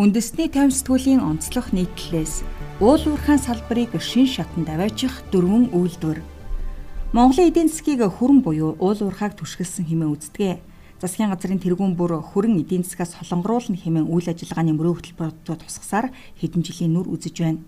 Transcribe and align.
Үндэсний 0.00 0.48
тайван 0.48 0.72
сэтгүүлийн 0.72 1.20
онцлог 1.20 1.76
нийтлэлээс 1.76 2.40
уул 2.80 3.04
уурхайн 3.04 3.36
салбарыг 3.36 3.92
шин 4.00 4.24
шатанд 4.24 4.72
аваачих 4.72 5.12
дөрвөн 5.28 5.76
үйлдвэр. 5.76 6.24
Монголын 7.12 7.52
эдийн 7.52 7.68
засгийг 7.68 8.00
хүрэн 8.08 8.40
буюу 8.40 8.80
уул 8.80 8.96
уурхайг 8.96 9.36
түшгэлсэн 9.36 9.84
хэмээн 9.84 10.12
үздэг. 10.16 10.64
Засгийн 11.04 11.28
газрын 11.28 11.60
тэргүүн 11.60 12.00
бүр 12.00 12.16
хүрэн 12.16 12.64
эдийн 12.64 12.80
засгаас 12.80 13.12
солонгоруулна 13.12 13.76
хэмээн 13.76 14.08
үйл 14.08 14.24
ажиллагааны 14.24 14.72
мөрөө 14.72 15.20
хөтөлбөрөд 15.20 15.68
тусгасаар 15.68 16.16
хэдэн 16.40 16.64
жилийн 16.64 16.96
нүр 16.96 17.04
үзэж 17.12 17.36
байна. 17.44 17.60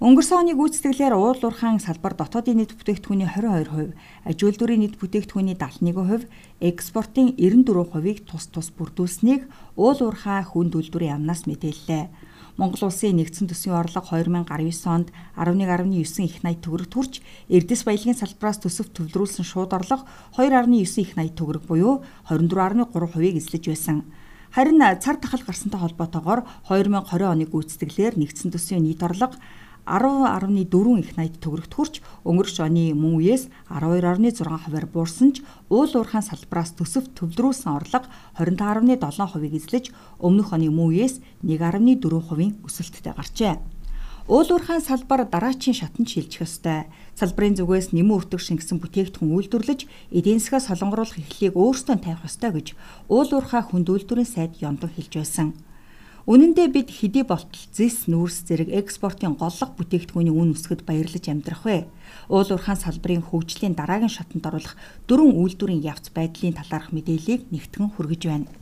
Өнгөрсөн 0.00 0.48
оны 0.48 0.56
гүйцэтгэлээр 0.56 1.12
уул 1.12 1.36
уурхайн 1.44 1.76
салбар 1.76 2.16
дотоодын 2.16 2.64
нийт 2.64 2.72
бүтээгдэхүүний 2.72 3.36
22%, 3.36 3.92
аж 4.24 4.38
үйлдвэрийн 4.40 4.80
нийт 4.80 4.96
бүтээгдэхүүний 4.96 5.60
71%, 5.60 6.24
экспортын 6.56 7.36
94%-ыг 7.36 8.24
тус 8.24 8.48
тус 8.48 8.72
бүрдүүлсэнийг 8.80 9.44
уул 9.76 10.00
уурхай 10.00 10.40
хүнд 10.40 10.72
үйлдвэрийн 10.72 11.20
яамнаас 11.20 11.44
мэдээллээ. 11.44 12.08
Монгол 12.56 12.88
улсын 12.88 13.20
нэгдсэн 13.20 13.52
төсвийн 13.52 13.76
орлого 13.76 14.08
2019 14.08 14.88
онд 14.88 15.12
11.9 15.36 15.92
их 16.24 16.40
80 16.48 16.64
төгрөг 16.64 16.88
төрж, 16.88 17.20
эрдэс 17.52 17.84
баялагын 17.84 18.16
салбараас 18.16 18.56
төсөв 18.64 18.88
төвлөрүүлсэн 18.96 19.44
шууд 19.44 19.76
орлого 19.76 20.08
2.9 20.40 20.80
их 20.80 21.12
80 21.12 21.36
төгрөг 21.36 21.68
буюу 21.68 22.00
24.3%-ийг 22.32 23.36
эзлэж 23.36 23.68
байсан. 23.68 24.08
Харин 24.50 24.82
цар 24.98 25.20
тахал 25.20 25.44
гарсантай 25.46 25.78
холбоотойгоор 25.78 26.42
2020 26.66 27.22
оны 27.22 27.44
гүйцэтгэлээр 27.46 28.18
нэгдсэн 28.18 28.50
төсвийн 28.50 28.82
нийт 28.82 28.98
орлого 28.98 29.38
10.4 29.86 30.98
их 31.00 31.10
80 31.16 31.40
төгрөгт 31.40 31.72
хүрч 31.74 31.94
өнгөрч 32.24 32.56
оны 32.60 32.92
мөн 32.92 33.20
үеэс 33.20 33.48
12.6%-аар 33.68 34.86
буурсан 34.90 35.32
ч 35.34 35.44
уул 35.68 35.90
уурхайн 35.90 36.24
салбараас 36.24 36.76
төсөв 36.76 37.12
төвлөрүүлсэн 37.16 37.70
орлого 37.72 38.08
25.7%-ийг 38.36 39.54
эзлэж 39.56 39.84
өмнөх 40.20 40.52
оны 40.52 40.68
мөн 40.68 40.88
үеэс 40.92 41.20
1.4%-ийн 41.44 42.60
өсөлттэй 42.64 43.14
гарчээ. 43.16 43.56
Уул 44.30 44.46
уурхайн 44.46 44.78
салбар 44.78 45.26
дараачийн 45.26 45.74
шатанд 45.74 46.06
шилжих 46.06 46.46
ёстой. 46.46 46.86
Салбарын 47.18 47.58
зүгээс 47.58 47.90
нэмэн 47.90 48.14
өртөг 48.14 48.38
шингэсэн 48.38 48.78
бүтээгдэхүүн 48.78 49.34
үйлдвэрлэж 49.34 49.80
эдийн 50.14 50.38
засгаа 50.38 50.62
солонгоруулах 50.70 51.18
эхлэлийг 51.18 51.58
өөрсдөө 51.58 51.96
тавих 51.98 52.22
ёстой 52.30 52.50
гэж 52.54 52.66
уул 53.10 53.30
уурхай 53.34 53.62
хүнд 53.66 53.90
үйлдвэрийн 53.90 54.30
сайд 54.30 54.54
Ёндон 54.62 54.94
хэлж 54.94 55.18
байсан. 55.18 55.58
Үнэн 56.28 56.52
дээр 56.52 56.68
бид 56.68 56.88
хэдий 56.92 57.24
болтол 57.24 57.64
зэс 57.72 58.04
нүүрс 58.04 58.44
зэрэг 58.44 58.68
экспортын 58.76 59.40
голлох 59.40 59.72
бүтээгдэхүүний 59.80 60.34
үн 60.34 60.52
өсгөд 60.52 60.84
баярлаж 60.84 61.24
амьдрах 61.32 61.64
вэ? 61.64 61.88
Уул 62.28 62.44
уурхайн 62.44 62.76
салбарын 62.76 63.24
хөгжлийн 63.24 63.72
дараагийн 63.72 64.12
шатанд 64.12 64.44
оруулах 64.44 64.76
дөрвөн 65.08 65.40
үйлдвэрийн 65.40 65.80
явц 65.80 66.12
байдлын 66.12 66.60
талаарх 66.60 66.92
мэдээллийг 66.92 67.48
нэгтгэн 67.48 67.96
хүргэж 67.96 68.22
байна. 68.28 68.52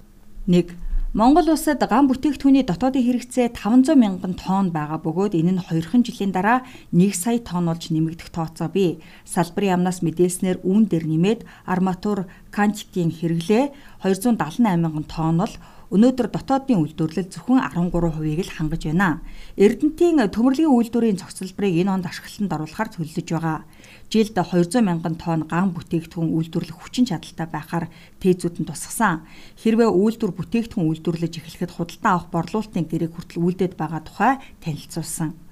1. 0.47 0.71
Монгол 1.19 1.51
улсад 1.51 1.83
ган 1.83 2.07
бүтээгдэхүүний 2.07 2.63
дотоодын 2.63 3.03
хэрэгцээ 3.03 3.57
500 3.57 3.97
мянган 3.97 4.39
тонн 4.39 4.71
байгаа 4.71 5.03
бөгөөд 5.03 5.35
энэ 5.41 5.57
нь 5.57 5.65
2хан 5.65 6.05
жилийн 6.07 6.31
дараа 6.37 6.63
1 6.95 7.11
сая 7.17 7.43
тонн 7.43 7.73
болж 7.73 7.91
нэмэгдэх 7.91 8.29
тооцоо 8.29 8.69
бий. 8.69 9.01
Салбарын 9.25 9.83
яамнаас 9.83 10.05
мэдээлснээр 10.05 10.63
үүн 10.63 10.85
дээр 10.87 11.09
нэмээд 11.09 11.41
арматур, 11.65 12.29
кантикийн 12.53 13.09
хэрэглээ 13.09 13.73
278 14.05 14.63
мянган 14.63 15.09
тонн 15.09 15.43
бол 15.43 15.55
өнөөдөр 15.89 16.29
дотоодын 16.29 16.85
үйлдвэрлэл 16.85 17.33
зөвхөн 17.33 17.65
13%-ийг 17.65 18.45
л 18.45 18.57
хангаж 18.61 18.83
байна. 18.85 19.25
Эрдэнтийн 19.57 20.21
төмөрлөгийн 20.29 20.69
үйлдвэрийн 20.69 21.17
цогцлборыг 21.17 21.81
энэ 21.81 21.93
онд 21.97 22.05
ашиглалтанд 22.05 22.53
оруулахар 22.53 22.89
төлөвлөж 22.93 23.29
байгаа. 23.33 23.65
Жилд 24.13 24.37
200 24.37 24.85
мянган 24.85 25.17
тонн 25.17 25.49
ган 25.49 25.73
бүтээгдэхүүн 25.73 26.29
үйлдвэрлэх 26.29 26.77
хүчин 26.77 27.09
чадалтай 27.09 27.49
байхаар 27.49 27.87
тээзүүд 28.21 28.61
нь 28.61 28.69
тусгасан. 28.69 29.25
Хэрвээ 29.65 29.89
үйлдвэр 29.89 30.33
бүтээгдэхүүн 30.37 30.89
үйлдвэрлэж 30.93 31.33
эхлэхэд 31.41 31.73
худалдан 31.73 32.13
авах 32.13 32.29
борлуулалтын 32.29 32.85
гэрээг 32.85 33.13
хүртэл 33.17 33.45
үлдээд 33.49 33.75
байгаа 33.81 34.05
тухай 34.05 34.33
танилцуулсан. 34.61 35.48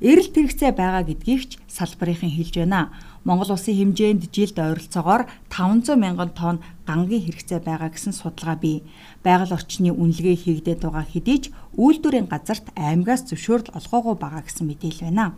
Эрэлт 0.00 0.36
хэрэгцээ 0.36 0.76
байгаа 0.76 1.08
гэдгийг 1.08 1.42
ч 1.48 1.52
салбарынхан 1.72 2.28
хэлж 2.28 2.60
байна. 2.60 2.92
Монгол 3.24 3.56
улсын 3.56 3.72
хэмжээнд 3.80 4.28
жилд 4.28 4.60
ойролцоогоор 4.60 5.24
500 5.48 5.96
мянган 5.96 6.36
тонн 6.36 6.60
гангийн 6.84 7.24
хэрэгцээ 7.24 7.64
байгаа 7.64 7.88
гэсэн 7.96 8.12
судалгаа 8.12 8.60
бий. 8.60 8.84
Байгаль 9.24 9.56
орчны 9.56 9.88
үнэлгээ 9.96 10.36
хийгдээд 10.36 10.84
байгаа 10.84 11.06
хэдий 11.08 11.38
ч 11.40 11.44
үйлдвэрийн 11.80 12.28
газарт 12.28 12.68
аймагаас 12.76 13.24
зөвшөөрөл 13.24 13.72
олгоогүй 13.72 14.14
байгаа 14.20 14.42
гэсэн 14.44 14.68
мэдээлэл 14.68 15.08
байна. 15.08 15.32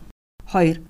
2. 0.51 0.83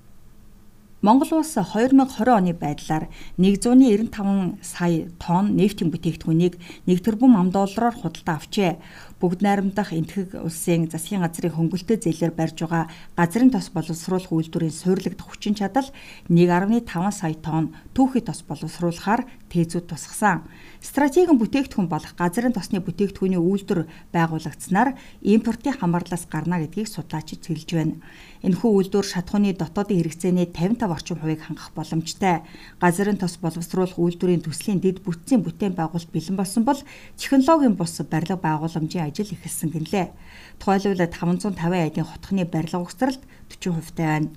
Монгол 1.00 1.40
улс 1.40 1.56
2020 1.56 2.28
оны 2.28 2.52
байдлаар 2.52 3.08
195 3.40 4.60
сая 4.60 5.08
тонн 5.16 5.56
нефтийн 5.56 5.88
бүтээгдэхүүнийг 5.88 6.60
1 6.84 7.00
тэрбум 7.00 7.40
ам 7.40 7.48
доллараар 7.48 7.96
худалдаа 7.96 8.36
авчээ. 8.36 8.76
Бүгд 9.20 9.44
найрамдах 9.44 9.92
энтгэг 9.92 10.32
улсын 10.40 10.88
засгийн 10.88 11.20
газрын 11.20 11.52
хөнгөлөлтөд 11.52 12.08
зээлээр 12.08 12.32
барьж 12.32 12.64
байгаа 12.64 12.88
газрын 13.20 13.52
тос 13.52 13.68
боловсруулах 13.68 14.32
үйлдвэрийн 14.32 14.72
суйрлагдах 14.72 15.28
хүчин 15.28 15.52
чадал 15.52 15.84
1.5 16.32 16.88
сая 17.12 17.36
тонн 17.36 17.76
түүхий 17.92 18.24
тос 18.24 18.40
боловсруулахаар 18.48 19.28
тээзүүд 19.52 19.92
тусгасан. 19.92 20.48
Стратегийн 20.80 21.36
бүтээгдэхүүн 21.36 21.92
болох 21.92 22.16
газрын 22.16 22.56
тосны 22.56 22.80
бүтээгдэхүүний 22.80 23.36
үйлдвэр 23.36 23.84
байгуулагдсанаар 24.14 24.96
импортын 25.20 25.76
хамаарлаас 25.76 26.24
гарна 26.24 26.56
гэдгийг 26.62 26.88
судлаачид 26.88 27.44
хэлж 27.44 27.68
байна. 27.76 28.00
Энэхүү 28.40 28.70
үйлдвэр 28.72 29.04
шатхууны 29.04 29.52
дотоодын 29.52 30.00
хэрэгцээний 30.00 30.48
55 30.48 30.88
орчим 30.88 31.20
хувийг 31.20 31.44
хангах 31.44 31.76
боломжтой. 31.76 32.40
Газрын 32.80 33.20
тос 33.20 33.36
боловсруулах 33.36 34.00
үйлдвэрийн 34.00 34.40
төслийн 34.40 34.80
дэд 34.80 35.04
бүтцийн 35.04 35.44
бүтээн 35.44 35.76
байгуулалт 35.76 36.08
бэлэн 36.08 36.40
болсон 36.40 36.64
бол 36.64 36.80
технологийн 37.20 37.76
бус 37.76 38.00
барилга 38.00 38.40
байгууламжийн 38.40 39.09
ажил 39.10 39.34
эхэлсэн 39.34 39.74
гинлээ. 39.74 40.14
Тухайлбал 40.62 41.10
550 41.10 41.58
айдын 41.74 42.06
хотхны 42.06 42.46
барилга 42.46 42.80
угсралт 42.80 43.20
40% 43.50 43.98
тай 43.98 44.06
байна. 44.06 44.30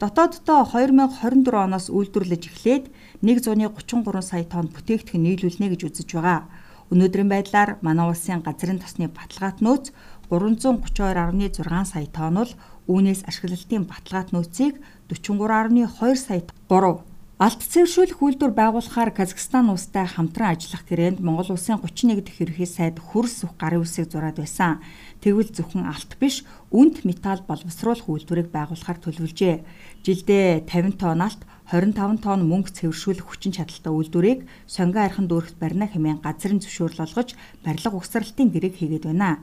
Дотооддоо 0.00 0.64
2024 0.64 1.66
оноос 1.66 1.90
үйлдвэрлэж 1.92 2.42
эхлээд 2.48 2.84
133 3.20 4.22
сая 4.24 4.44
тонн 4.48 4.72
бүтээгдэхүүн 4.72 5.24
нийлүүлнэ 5.28 5.66
гэж 5.74 5.80
үзэж 5.92 6.08
байгаа. 6.16 6.48
Өнөөдрийн 6.88 7.28
байдлаар 7.28 7.76
манай 7.84 8.08
улсын 8.08 8.40
газрын 8.40 8.80
тосны 8.80 9.12
баталгаат 9.12 9.60
нөөц 9.60 9.92
332.6 10.32 11.84
сая 11.84 12.08
тонн 12.08 12.40
бол 12.40 12.52
үүнээс 12.88 13.28
ашиглалтын 13.28 13.84
баталгаат 13.84 14.32
нөөцийг 14.32 14.80
43.2 15.12 16.16
сая 16.16 16.42
3 16.70 17.09
Алт 17.40 17.64
цэвэршүүлэх 17.64 18.20
үйлдвэр 18.20 18.52
байгуулахаар 18.52 19.16
Казахстан 19.16 19.72
улстай 19.72 20.04
хамтран 20.04 20.60
ажиллах 20.60 20.84
гэрээнд 20.84 21.24
Монгол 21.24 21.56
улсын 21.56 21.80
31 21.80 22.20
дахь 22.20 22.36
ерөнхий 22.36 22.68
сайд 22.68 23.00
хөрс 23.00 23.48
үх 23.48 23.56
гарын 23.56 23.80
үсийг 23.80 24.12
зураад 24.12 24.36
байсан. 24.36 24.84
Тэгвэл 25.24 25.48
зөвхөн 25.48 25.88
алт 25.88 26.20
биш, 26.20 26.44
үнд 26.68 27.00
металл 27.08 27.40
боловсруулах 27.48 28.04
үйлдвэрийг 28.12 28.52
байгуулахаар 28.52 29.00
төлөвлөжээ. 29.00 29.56
Жилдээ 30.04 30.68
50 30.68 31.00
тонн 31.00 31.24
алт, 31.24 31.40
25 31.72 32.20
тонн 32.20 32.44
мөнгө 32.44 32.76
цэвэршүүлэх 32.76 33.24
хүчин 33.24 33.56
чадалтай 33.56 33.88
үйлдвэрийг 33.88 34.44
сонгон 34.68 35.08
архан 35.08 35.24
дүүрэгт 35.24 35.56
барина 35.56 35.88
хэмээн 35.88 36.20
газрын 36.20 36.60
зөвшөөрөл 36.60 37.08
олгож 37.08 37.32
барилга 37.64 37.96
угсралтын 37.96 38.52
гэрээг 38.52 38.76
хийгээд 38.76 39.08
байна. 39.08 39.40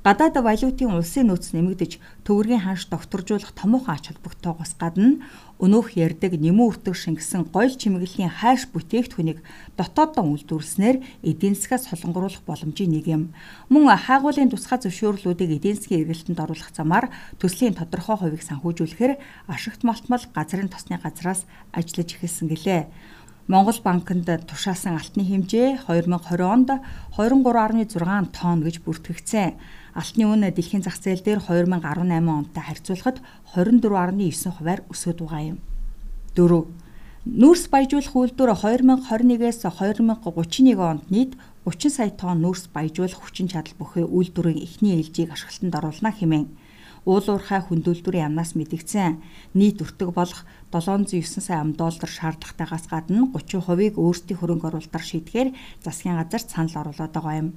Гадаад 0.00 0.40
валютын 0.40 0.96
улсын 0.96 1.28
нөөц 1.28 1.52
нэмэгдэж 1.52 2.24
төгрөгийн 2.24 2.64
ханш 2.64 2.88
докторжуулах 2.88 3.52
томоохон 3.52 4.00
ач 4.00 4.08
холбогдтойгоос 4.08 4.72
гадна 4.80 5.20
өнөөх 5.60 5.92
ярддаг 6.00 6.40
нэмэн 6.40 6.72
үртэг 6.72 6.96
шингэсэн 6.96 7.52
гоёл 7.52 7.76
чимэглэлийн 7.76 8.32
хайш 8.32 8.64
бүтээгдэхүүнийг 8.72 9.44
дотооддоо 9.76 10.24
үйлдвэрлэснээр 10.24 11.04
эдийн 11.20 11.52
засгаас 11.52 11.92
солонгоруулах 11.92 12.40
боломжийн 12.48 12.96
нэг 12.96 13.12
юм. 13.12 13.36
Мөн 13.68 13.92
хаагуулын 13.92 14.48
тусгай 14.48 14.80
зөвшөөрлүүдийг 14.80 15.60
эдийн 15.60 15.76
засгийн 15.76 16.08
эргэлтэнд 16.08 16.40
оруулах 16.48 16.72
замаар 16.72 17.12
төслийн 17.36 17.76
тодорхой 17.76 18.16
хувийг 18.16 18.40
санхүүжүүлэхээр 18.40 19.20
ашигт 19.52 19.84
малтмал 19.84 20.24
газрын 20.32 20.72
тосны 20.72 20.96
газраас 20.96 21.44
ажиллаж 21.76 22.08
эхэлсэн 22.16 22.48
гэлээ. 22.48 22.88
Монгол 23.50 23.80
банкнд 23.82 24.30
тушаасан 24.46 24.94
алтны 24.94 25.26
хэмжээ 25.26 25.82
2020 25.82 26.38
онд 26.54 26.70
23.6 27.18 27.98
тонн 28.30 28.62
гэж 28.62 28.78
бүртгэгдсэн. 28.86 29.58
Алтны 29.98 30.24
үн 30.30 30.46
дэлхийн 30.54 30.86
зах 30.86 30.94
зээл 31.02 31.26
дээр 31.26 31.42
2018 31.42 32.30
онтой 32.30 32.62
харьцуулахад 32.62 33.18
24.9 33.58 34.54
хувиар 34.54 34.86
өсөд 34.86 35.18
байгаа 35.18 35.42
юм. 35.50 35.58
4. 36.38 36.62
Нүүрс 37.26 37.64
баяжуулах 37.74 38.14
үйлдвэр 38.14 38.54
2021-с 38.54 39.66
2031 39.66 40.78
онд 40.78 41.10
нийт 41.10 41.34
30 41.66 41.90
сая 41.90 42.14
тонн 42.14 42.46
нүүрс 42.46 42.70
баяжуулах 42.70 43.18
хүчин 43.18 43.50
чадал 43.50 43.74
бүхий 43.74 44.06
үйлдвэрийн 44.06 44.62
эхний 44.62 45.02
ээлжийг 45.02 45.34
ашиглалтанд 45.34 45.74
оруулна 45.74 46.14
хэмээн 46.14 46.46
уул 47.08 47.24
уурхай 47.24 47.60
хөндөлтөрийн 47.64 48.28
амнаас 48.28 48.52
мэдгдсэн 48.56 49.20
нийт 49.56 49.80
өртөг 49.80 50.12
болох 50.12 50.44
709 50.72 51.40
сая 51.40 51.60
ам 51.64 51.72
доллар 51.72 52.10
шаардлагатайгаас 52.10 52.86
гадна 52.92 53.26
30%-ийг 53.32 53.96
өөрсдийн 53.96 54.38
хөрөнгө 54.38 54.68
оруулалтаар 54.68 55.04
шийдэхээр 55.04 55.50
засгийн 55.82 56.20
газар 56.20 56.42
санал 56.44 56.76
оруулаад 56.84 57.12
байгаа 57.16 57.36
юм. 57.40 57.48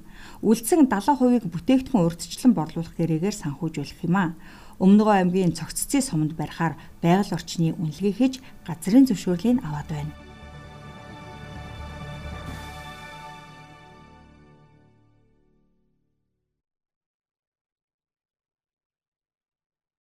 Үлдсэн 0.42 0.88
70%-ийг 0.88 1.44
бүтээгдэхүүн 1.46 2.06
урьдчилан 2.08 2.52
борлуулах 2.56 2.94
гэрээгээр 2.96 3.36
санхүүжүүлэх 3.36 4.00
юм 4.08 4.16
а. 4.16 4.34
Өмнөгөө 4.82 5.14
аймгийн 5.22 5.54
цогццын 5.54 6.02
суманд 6.02 6.34
барихаар 6.34 6.74
байгаль 6.98 7.36
орчны 7.36 7.76
үнэлгээ 7.78 8.14
хийж 8.18 8.34
газрын 8.66 9.06
зөвшөөрлийг 9.06 9.62
аваад 9.62 9.88
байна. 9.92 10.33